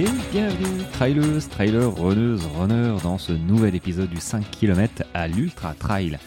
[0.00, 5.74] Et bienvenue, trailers, trailers, runneuses, runners, dans ce nouvel épisode du 5 km à l'Ultra
[5.74, 6.18] Trail,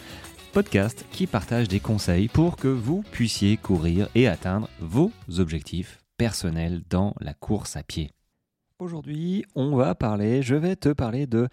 [0.52, 6.82] podcast qui partage des conseils pour que vous puissiez courir et atteindre vos objectifs personnels
[6.88, 8.12] dans la course à pied.
[8.78, 11.48] Aujourd'hui, on va parler, je vais te parler de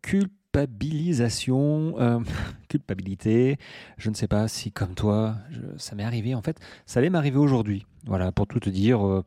[0.00, 2.20] culpabilisation, euh,
[2.68, 3.58] culpabilité.
[3.98, 5.36] Je ne sais pas si, comme toi,
[5.76, 6.34] ça m'est arrivé.
[6.34, 7.84] En fait, ça allait m'arriver aujourd'hui.
[8.06, 9.06] Voilà, pour tout te dire.
[9.06, 9.22] Euh,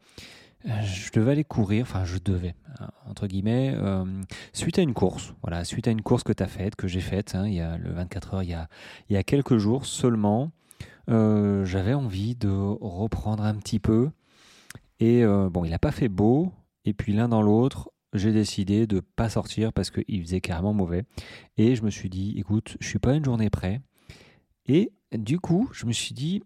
[0.66, 4.06] je devais aller courir, enfin je devais, hein, entre guillemets, euh,
[4.54, 5.34] suite à une course.
[5.42, 7.62] Voilà, suite à une course que tu as faite, que j'ai faite, hein, il y
[7.62, 8.68] a le 24 heures, il y a,
[9.10, 10.52] il y a quelques jours seulement.
[11.10, 14.10] Euh, j'avais envie de reprendre un petit peu.
[15.00, 16.52] Et euh, bon, il n'a pas fait beau.
[16.86, 21.04] Et puis l'un dans l'autre, j'ai décidé de pas sortir parce qu'il faisait carrément mauvais.
[21.58, 23.82] Et je me suis dit, écoute, je suis pas une journée près.
[24.68, 26.42] Et du coup, je me suis dit,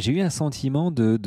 [0.00, 1.18] j'ai eu un sentiment de,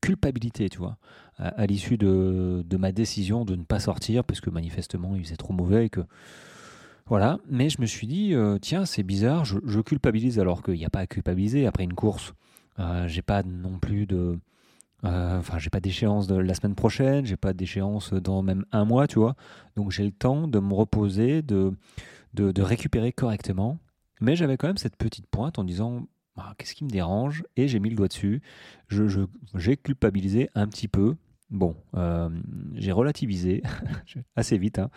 [0.00, 0.98] culpabilité, tu vois,
[1.38, 5.52] à, l'issue de, ma décision de ne pas sortir parce que manifestement il faisait trop
[5.52, 6.00] mauvais et que
[7.06, 7.38] voilà.
[7.48, 10.90] Mais je me suis dit, euh, tiens, c'est bizarre, je, culpabilise alors qu'il n'y a
[10.90, 12.34] pas à culpabiliser après une course.
[12.78, 14.38] Euh, j'ai pas non plus de,
[15.04, 19.18] euh, j'ai pas d'échéance la semaine prochaine, j'ai pas d'échéance dans même un mois, tu
[19.18, 19.36] vois.
[19.76, 21.72] Donc j'ai le temps de me reposer, de
[22.58, 23.78] récupérer correctement.
[24.20, 27.44] Mais j'avais quand même cette petite pointe en disant ah, qu'est-ce qui me dérange?
[27.56, 28.42] Et j'ai mis le doigt dessus.
[29.54, 31.16] J'ai culpabilisé un petit peu.
[31.50, 32.28] Bon, euh,
[32.74, 33.62] j'ai relativisé
[34.36, 34.78] assez vite.
[34.78, 34.90] Hein.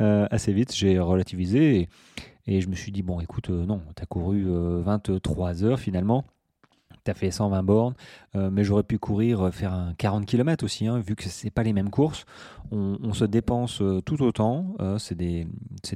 [0.00, 1.88] Euh, assez vite, j'ai relativisé
[2.46, 4.44] et, je me suis dit, bon, écoute, euh, non, tu as couru
[4.82, 6.24] 23 heures finalement.
[7.04, 7.94] Tu as fait 120 bornes,
[8.34, 11.72] mais j'aurais pu courir, faire un 40 km aussi, hein, vu que ce pas les
[11.72, 12.24] mêmes courses.
[12.70, 14.76] On, se dépense tout autant.
[14.98, 15.46] c'est des,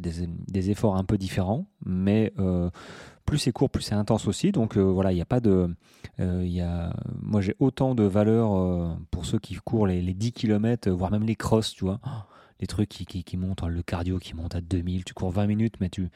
[0.01, 2.33] des, des, efforts un peu différents, mais
[3.27, 4.53] plus c'est court, plus c'est intense aussi.
[4.53, 5.75] Donc euh, voilà, il n'y a pas de.
[6.21, 10.33] Euh, y a, moi, j'ai autant de valeur euh, pour ceux qui courent les, 10
[10.33, 12.01] km, voire même les crosses, tu vois.
[12.61, 15.05] les trucs qui, qui, montent, hein, le cardio qui monte à 2000.
[15.05, 16.09] Tu cours 20 minutes, mais tu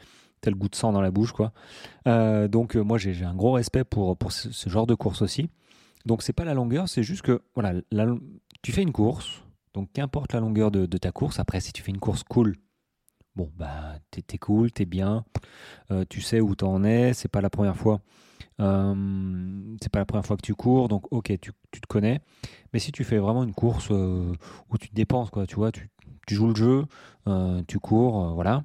[0.46, 1.52] le goût de sang dans la bouche, quoi.
[2.06, 5.50] donc moi, j'ai un gros respect pour, pour ce, genre de course aussi.
[6.06, 7.74] Donc c'est pas la longueur, c'est juste que voilà,
[8.62, 9.42] tu fais une course.
[9.74, 12.56] Donc qu'importe la longueur de, ta course, après si tu fais une course cool,
[13.36, 15.24] bon, bah, t'es es cool, t'es bien,
[15.90, 18.00] euh, tu sais où t'en es, c'est pas la première fois.
[18.60, 22.20] Euh, c'est pas la première fois que tu cours, donc ok, tu, te connais.
[22.72, 24.32] Mais si tu fais vraiment une course euh,
[24.70, 25.88] où tu dépenses, quoi, tu vois, tu,
[26.28, 26.84] joues le jeu,
[27.66, 28.64] tu cours, voilà.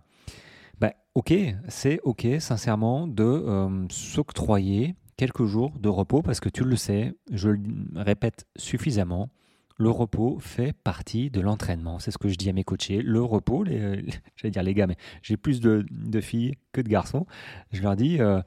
[1.15, 1.33] Ok,
[1.69, 7.49] c'est ok, sincèrement, de s'octroyer quelques jours de repos parce que tu le sais, je
[7.49, 7.61] le
[7.95, 9.29] répète suffisamment,
[9.77, 11.99] le repos fait partie de l'entraînement.
[11.99, 13.01] C'est ce que je dis à mes coachés.
[13.01, 14.05] Le repos, les,
[14.35, 15.85] j'allais dire les gars, mais j'ai plus de,
[16.21, 17.25] filles que de garçons.
[17.71, 18.41] Je leur dis, euh,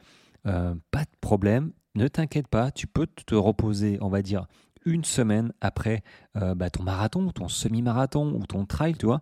[0.47, 4.47] euh, pas de problème, ne t'inquiète pas, tu peux te reposer, on va dire,
[4.85, 6.03] une semaine après
[6.37, 9.21] euh, bah, ton marathon, ton semi-marathon ou ton trail, tu vois.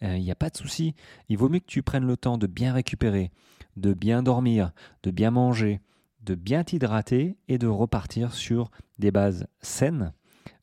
[0.00, 0.94] Il n'y a pas de souci.
[1.28, 3.32] Il vaut mieux que tu prennes le temps de bien récupérer,
[3.76, 4.70] de bien dormir,
[5.02, 5.80] de bien manger,
[6.22, 10.12] de bien t'hydrater et de repartir sur des bases saines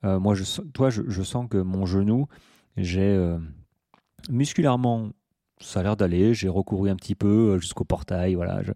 [0.04, 2.28] euh, moi, je, toi, je, sens que mon genou,
[2.78, 3.38] j'ai euh,
[4.30, 5.10] musculairement
[5.62, 6.34] ça a l'air d'aller.
[6.34, 8.36] J'ai recouru un petit peu euh, jusqu'au portail.
[8.36, 8.72] Voilà, je,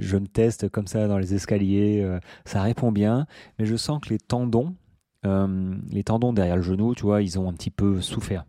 [0.00, 2.18] je, me teste comme ça dans les escaliers.
[2.44, 3.26] ça répond bien,
[3.58, 4.74] mais je sens que les tendons,
[5.24, 8.44] les tendons derrière le genou, tu vois, ils ont un petit peu souffert.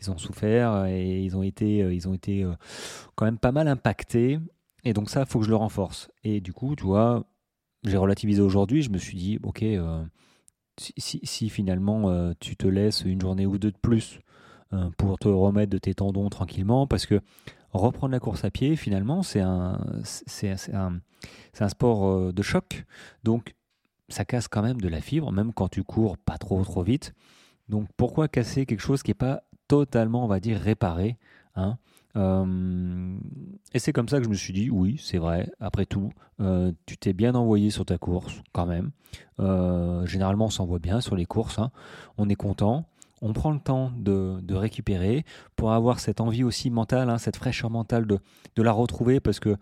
[0.00, 2.46] Ils ont souffert et ils ont été, ils ont été
[3.14, 4.38] quand même pas mal impactés.
[4.84, 6.10] Et donc ça, faut que je le renforce.
[6.22, 7.24] Et du coup, tu vois,
[7.84, 8.82] j'ai relativisé aujourd'hui.
[8.82, 9.64] Je me suis dit, ok
[10.78, 14.20] si, finalement euh, tu te laisses une journée ou deux de plus
[14.72, 17.20] euh, pour te remettre de tes tendons tranquillement, parce que
[17.72, 21.00] reprendre la course à pied, finalement, c'est un, c'est, un,
[21.60, 22.84] un, sport euh, de choc.
[23.22, 23.54] Donc,
[24.08, 27.14] ça casse quand même de la fibre, même quand tu cours pas trop trop vite.
[27.68, 31.16] Donc, pourquoi casser quelque chose qui n'est pas totalement, on va dire, réparé
[31.54, 31.78] hein
[32.16, 33.16] euh,
[33.74, 36.10] et c'est comme ça que je me suis dit, oui, c'est vrai, après tout,
[36.40, 38.90] euh, tu t'es bien envoyé sur ta course, quand même.
[39.40, 41.70] Euh, généralement, on s'envoie bien sur les courses, hein.
[42.16, 42.86] on est content.
[43.22, 45.24] On prend le temps de, récupérer
[45.56, 48.20] pour avoir cette envie aussi mentale, hein, cette fraîcheur mentale de,
[48.62, 49.56] la retrouver parce que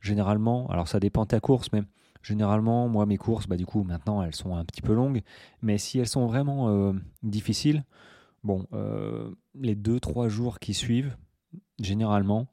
[0.00, 1.82] généralement, alors ça dépend de ta course, mais
[2.22, 5.22] généralement, moi, mes courses, bah, du coup, maintenant, elles sont un petit peu longues,
[5.62, 7.84] mais si elles sont vraiment difficiles,
[8.44, 8.66] bon,
[9.54, 11.16] les deux, trois jours qui suivent,
[11.80, 12.46] généralement,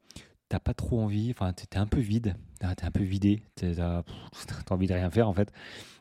[0.48, 4.02] t'as pas trop envie, enfin, t'es un peu vide, t'es un peu vidé, t'as
[4.70, 5.52] envie de rien faire en fait.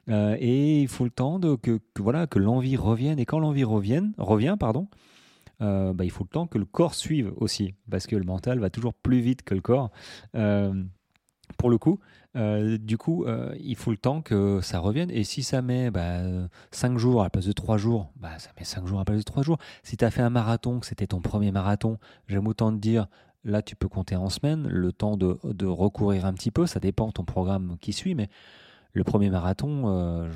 [0.09, 3.19] Euh, et il faut le temps de, que, voilà, que l'envie revienne.
[3.19, 4.87] Et quand l'envie revient, pardon,
[5.61, 8.59] euh, bah, il faut le temps que le corps suive aussi, parce que le mental
[8.59, 9.91] va toujours plus vite que le corps.
[10.35, 10.83] Euh,
[11.57, 11.99] pour le coup.
[12.35, 15.09] Euh, du coup, euh, il faut le temps que ça revienne.
[15.11, 16.21] Et si ça met bah,
[16.71, 19.05] 5 jours à la place de 3 jours, bah, ça met 5 jours à la
[19.05, 19.57] place de 3 jours.
[19.83, 21.97] Si tu as fait un marathon, que c'était ton premier marathon,
[22.27, 23.07] j'aime autant te dire,
[23.43, 26.65] là, tu peux compter en semaines, le temps de, recourir un petit peu.
[26.65, 28.15] Ça dépend de ton programme qui suit.
[28.15, 28.29] Mais
[28.93, 30.29] le premier marathon, euh,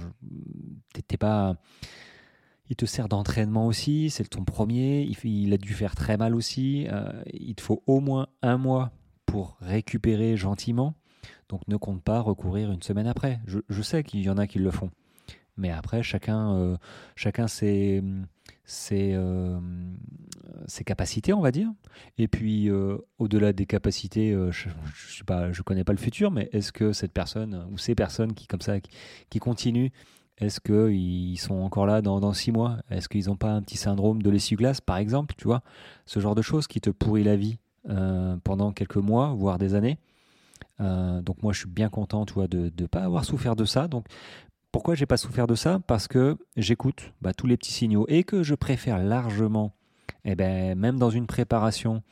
[1.19, 1.55] pas
[2.69, 6.85] il te sert d'entraînement aussi, c'est ton premier, il, a dû faire très mal aussi.
[6.89, 8.91] Euh, il te faut au moins un mois
[9.25, 10.93] pour récupérer gentiment.
[11.49, 13.39] Donc ne compte pas recourir une semaine après.
[13.45, 14.89] Je, sais qu'il y en a qui le font.
[15.57, 16.77] Mais après, chacun, euh,
[17.15, 18.01] chacun ses,
[18.91, 19.59] euh,
[20.67, 21.69] ses, capacités, on va dire.
[22.17, 22.69] Et puis,
[23.17, 27.77] au-delà des capacités, je ne connais pas le futur, mais est-ce que cette personne ou
[27.77, 29.89] ces personnes qui, comme ça, qui, continuent,
[30.39, 32.77] est-ce qu'ils sont encore là dans, six mois?
[32.89, 35.61] Est-ce qu'ils n'ont pas un petit syndrome de l'essuie-glace, par exemple Tu vois,
[36.05, 37.57] ce genre de choses qui te pourrit la vie
[37.89, 39.97] euh, pendant quelques mois, voire des années.
[40.81, 43.87] Euh, donc moi, je suis bien content, de ne pas avoir souffert de ça.
[43.87, 44.05] Donc
[44.71, 45.79] pourquoi j'ai pas souffert de ça?
[45.87, 49.73] Parce que j'écoute bah, tous les petits signaux et que je préfère largement,
[50.25, 52.03] eh ben, même dans une préparation,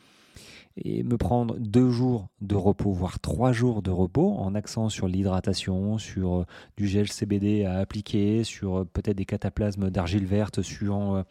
[0.86, 5.98] me prendre deux jours de repos, voire trois jours de repos, en accent sur l'hydratation,
[5.98, 6.46] sur euh,
[6.78, 11.24] du gel CBD à appliquer, sur euh, peut-être des cataplasmes d'argile verte suivant,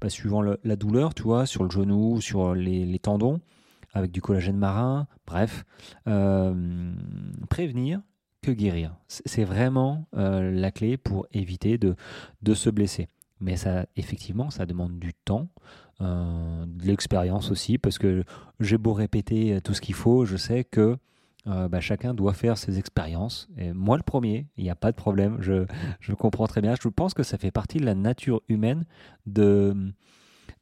[0.00, 0.08] bah,
[0.64, 3.40] la douleur, tu vois, sur le genou, sur les, tendons,
[3.92, 5.64] avec du collagène marin, bref,
[7.48, 8.00] prévenir
[8.42, 8.96] que guérir.
[9.08, 11.96] C'est vraiment la clé pour éviter de,
[12.42, 13.08] de se blesser.
[13.40, 15.48] Mais ça, effectivement, ça demande du temps,
[16.02, 18.24] euh, de l'expérience aussi, parce que
[18.60, 20.98] j'ai beau répéter tout ce qu'il faut, je sais que
[21.46, 23.48] euh, bah, chacun doit faire ses expériences.
[23.56, 25.66] Et moi, le premier, il n'y a pas de problème, je,
[26.00, 26.74] je, comprends très bien.
[26.80, 28.84] Je pense que ça fait partie de la nature humaine
[29.26, 29.74] de,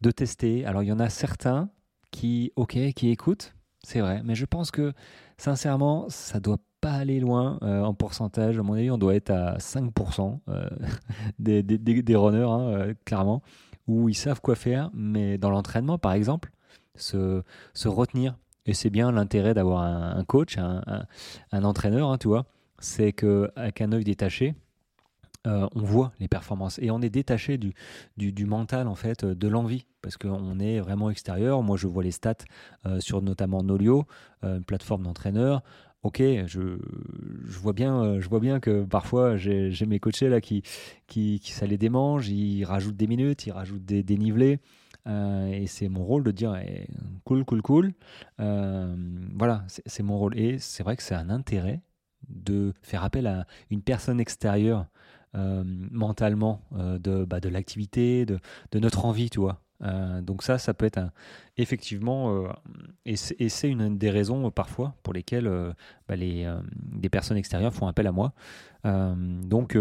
[0.00, 0.64] de tester.
[0.64, 1.70] Alors, il y en a certains
[2.10, 4.92] qui, ok, qui écoutent, c'est vrai, mais je pense que
[5.36, 8.58] sincèrement, ça doit pas aller loin euh, en pourcentage.
[8.58, 10.68] À mon avis, on doit être à 5% euh,
[11.38, 13.42] des, des, des, runners, hein, euh, clairement,
[13.86, 16.50] où ils savent quoi faire, mais dans l'entraînement, par exemple,
[16.94, 17.42] se,
[17.74, 18.36] se retenir.
[18.66, 20.82] Et c'est bien l'intérêt d'avoir un, coach, un,
[21.52, 22.44] un, entraîneur, hein, tu vois,
[22.78, 24.54] c'est qu'avec un œil détaché,
[25.48, 27.72] on voit les performances et on est détaché du,
[28.16, 32.10] du, mental en fait de l'envie parce qu'on est vraiment extérieur moi je vois les
[32.10, 32.44] stats
[32.98, 34.04] sur notamment Nolio
[34.42, 35.62] une plateforme d'entraîneur
[36.02, 36.78] ok, je,
[37.46, 40.62] je, vois bien, euh, je vois bien que parfois j'ai mes coachés là qui,
[41.06, 44.58] qui, ça les démange, ils rajoutent des minutes, ils rajoutent des dénivelés.
[45.06, 46.86] Euh, et c'est mon rôle de dire eh,
[47.24, 47.92] cool, cool, cool.
[48.40, 48.94] Euh,
[49.34, 50.38] voilà, c'est mon rôle.
[50.38, 51.80] Et c'est vrai que c'est un intérêt
[52.28, 54.86] de faire appel à une personne extérieure
[55.34, 58.38] mentalement de, bah, de l'activité, de,
[58.72, 59.60] de, notre envie, tu vois.
[59.82, 61.12] Euh, donc ça, ça peut être un,
[61.56, 62.48] effectivement, euh,
[63.04, 65.50] et c'est une des raisons euh, parfois pour lesquelles
[66.08, 68.32] bah, les, des personnes extérieures font appel à moi.
[68.84, 69.76] donc,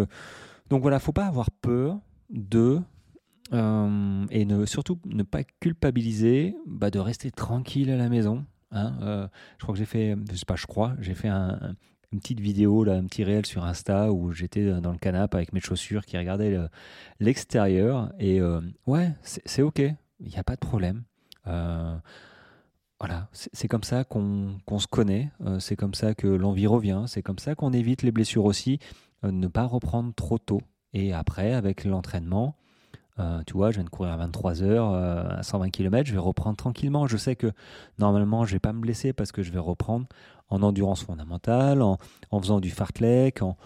[0.70, 2.82] donc voilà, faut pas avoir peur de
[3.52, 8.46] et surtout ne pas culpabiliser bah, de rester tranquille à la maison.
[8.72, 9.30] Hein.
[9.58, 11.76] je crois que j'ai fait, je sais pas, je crois, j'ai fait un,
[12.12, 15.54] une petite vidéo, là, un petit réel sur Insta où j'étais dans le canapé avec
[15.54, 16.58] mes chaussures qui regardaient
[17.20, 18.12] l'extérieur.
[18.20, 21.04] et euh, ouais, c'est ok, il n'y a pas de problème.
[21.48, 21.96] Euh,
[23.00, 27.22] voilà, c'est comme ça qu'on se connaît, euh, c'est comme ça que l'envie revient, c'est
[27.22, 28.80] comme ça qu'on évite les blessures aussi,
[29.24, 30.62] ne pas reprendre trop tôt.
[30.94, 32.56] Et après, avec l'entraînement,
[33.48, 36.56] tu vois, je viens de courir à 23 heures, à 120 km, je vais reprendre
[36.56, 37.08] tranquillement.
[37.08, 37.52] Je sais que
[37.98, 40.06] normalement, je vais pas me blesser parce que je vais reprendre
[40.50, 41.98] en endurance fondamentale, en,
[42.40, 43.42] faisant du fartlek.
[43.42, 43.58] En,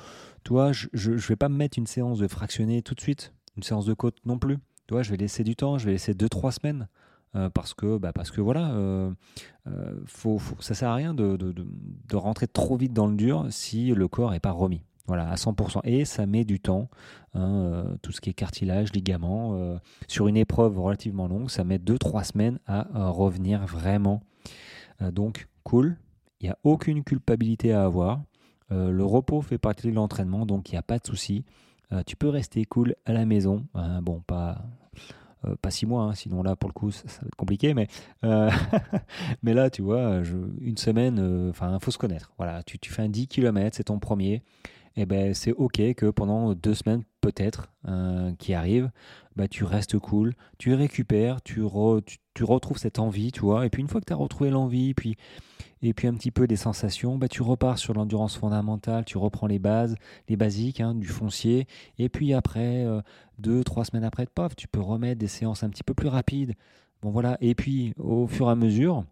[0.43, 3.33] tu vois, je ne vais pas me mettre une séance de fractionné tout de suite,
[3.57, 4.57] une séance de côte non plus.
[4.87, 6.87] Tu vois, je vais laisser du temps, je vais laisser 2-3 semaines.
[7.33, 9.09] Euh, parce que bah parce que voilà euh,
[9.67, 13.45] euh, faut, ça sert à rien de, de, de, rentrer trop vite dans le dur
[13.51, 16.89] si le corps n'est pas remis voilà à 100% et ça met du temps
[17.33, 22.25] hein, tout ce qui est cartilage ligament sur une épreuve relativement longue ça met 2-3
[22.25, 24.21] semaines à revenir vraiment
[24.99, 25.95] donc cool
[26.41, 28.21] il n'y a aucune culpabilité à avoir.
[28.71, 31.43] Euh, le repos fait partie de l'entraînement, donc il n'y a pas de souci.
[31.91, 33.65] Euh, tu peux rester cool à la maison.
[33.75, 34.63] Hein, bon, pas,
[35.45, 37.73] euh, pas six mois, hein, sinon là, pour le coup, ça, va être compliqué.
[37.73, 37.87] Mais,
[39.43, 40.21] mais là, tu vois,
[40.61, 42.31] une semaine, il faut se connaître.
[42.37, 44.41] Voilà, tu, tu fais un 10 km, c'est ton premier.
[44.97, 47.71] Eh ben, c'est OK que pendant deux semaines, peut-être,
[48.39, 48.91] qui arrivent,
[49.35, 51.61] bah, tu restes cool, tu récupères, tu,
[52.33, 53.65] tu, retrouves cette envie, tu vois.
[53.65, 55.15] Et puis, une fois que tu as retrouvé l'envie, puis
[55.83, 59.47] et puis un petit peu des sensations, bah, tu repars sur l'endurance fondamentale, tu reprends
[59.47, 59.95] les bases,
[60.29, 61.67] les basiques hein, du foncier,
[61.97, 63.01] et puis après, euh,
[63.39, 66.53] deux, trois semaines après, paf, tu peux remettre des séances un petit peu plus rapides.
[67.01, 69.05] Bon voilà, et puis au fur et à mesure,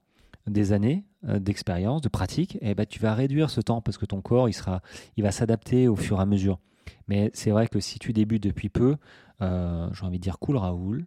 [0.50, 4.06] des années d'expérience, de pratique, et eh ben, tu vas réduire ce temps parce que
[4.06, 4.82] ton corps il, sera,
[5.18, 6.60] il va s'adapter au fur et à mesure.
[7.08, 8.96] Mais c'est vrai que si tu débutes depuis peu,
[9.41, 11.06] j'ai envie de dire cool Raoul,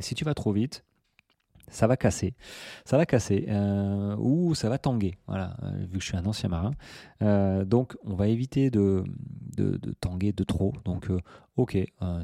[0.00, 0.84] si tu vas trop vite,
[1.70, 2.34] ça va casser,
[2.84, 6.26] ça va casser, euh, ou ça va tanguer, voilà, euh, vu que je suis un
[6.26, 6.72] ancien marin.
[7.22, 9.04] Euh, donc on va éviter de,
[9.56, 10.74] de, tanguer de trop.
[10.84, 11.08] Donc
[11.56, 11.78] ok,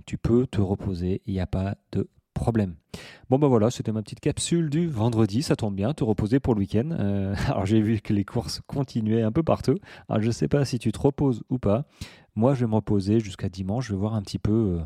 [0.04, 2.76] tu peux te reposer, il n'y a pas de problème.
[3.28, 6.54] Bon ben voilà, c'était ma petite capsule du vendredi, ça tombe bien, te reposer pour
[6.54, 6.90] le week-end.
[7.48, 9.76] alors j'ai vu que les courses continuaient un peu partout.
[10.08, 11.86] Alors je ne sais pas si tu te reposes ou pas.
[12.34, 14.78] Moi je vais me reposer jusqu'à dimanche, je vais voir un petit peu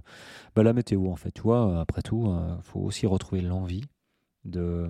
[0.55, 1.33] bah, la météo en fait.
[1.33, 3.83] Tu vois, après tout, il faut aussi retrouver l'envie
[4.45, 4.89] de,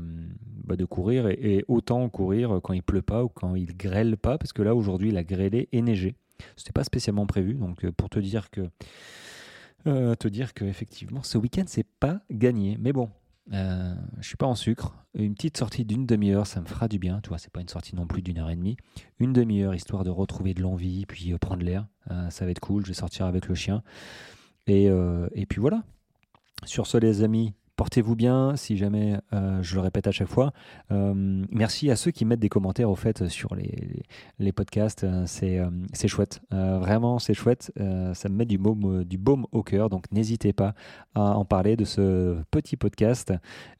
[0.64, 4.38] bah, de courir et, autant courir quand il pleut pas ou quand il grêle pas
[4.38, 6.14] parce que là aujourd'hui il a grêlé et neigé.
[6.56, 8.62] C'était pas spécialement prévu donc euh, pour te dire que
[9.86, 12.76] euh, te dire que effectivement ce week-end c'est pas gagné.
[12.80, 13.10] Mais bon
[13.52, 14.94] euh, je suis pas en sucre.
[15.14, 17.20] Une petite sortie d'une demi-heure ça me fera du bien.
[17.22, 18.76] Tu vois c'est pas une sortie non plus d'une heure et demie.
[19.18, 21.86] Une demi-heure histoire de retrouver de l'envie puis prendre l'air.
[22.30, 22.84] Ça va être cool.
[22.84, 23.82] Je vais sortir avec le chien.
[24.66, 25.82] Et, et puis voilà.
[26.64, 30.52] Sur ce les amis Portez-vous bien, si jamais, euh, je le répète à chaque fois.
[30.92, 31.14] Euh,
[31.50, 34.02] merci à ceux qui mettent des commentaires au fait sur les,
[34.38, 35.04] les, podcasts.
[35.04, 36.42] Euh, c'est chouette.
[36.50, 37.72] vraiment, c'est chouette.
[38.12, 39.88] ça me met du baume, du baume au cœur.
[39.88, 40.74] Donc n'hésitez pas
[41.14, 43.32] à en parler de ce petit podcast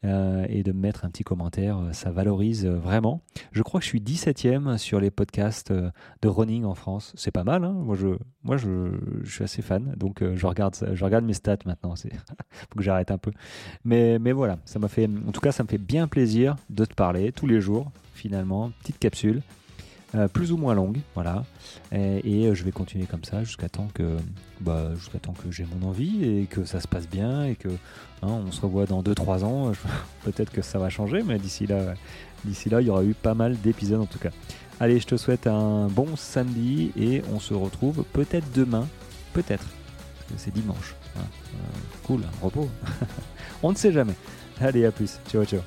[0.03, 1.79] et de mettre un petit commentaire.
[1.91, 3.21] Ça valorise vraiment.
[3.51, 7.13] Je crois que je suis 17e sur les podcasts de running en France.
[7.15, 7.63] C'est pas mal.
[7.63, 7.73] Hein.
[7.73, 8.07] moi, je,
[8.41, 9.93] moi je, je, suis assez fan.
[9.95, 11.93] Donc je, regarde, je regarde mes stats maintenant.
[12.03, 12.11] Il
[12.51, 13.31] faut que j'arrête un peu.
[14.33, 17.31] Voilà, ça m'a fait, en tout cas, ça me fait bien plaisir de te parler
[17.31, 19.41] tous les jours, finalement, petite capsule,
[20.13, 21.45] euh, plus ou moins longue, voilà.
[21.93, 24.17] Et, euh, je vais continuer comme ça jusqu'à temps que,
[24.59, 27.69] bah, jusqu'à temps que j'ai mon envie et que ça se passe bien et que
[28.21, 29.71] hein, on se revoit dans 2-3 ans.
[30.23, 31.93] Peut-être que ça va changer, mais d'ici là,
[32.43, 34.31] d'ici là, il y aura eu pas mal d'épisodes en tout cas.
[34.81, 38.87] Allez, je te souhaite un bon samedi et on se retrouve peut-être demain,
[39.31, 39.67] peut-être,
[40.17, 40.95] parce que c'est dimanche.
[42.05, 42.69] Cool, repos.
[43.63, 44.15] On ne sait jamais.
[44.59, 45.19] Allez, à plus.
[45.29, 45.61] Ciao, ciao.